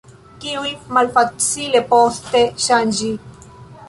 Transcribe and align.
Kiujn 0.43 0.71
malfacile 0.95 1.81
poste 1.91 2.41
ŝanĝi. 2.65 3.11